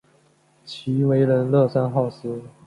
[0.65, 2.41] 其为人乐善好施。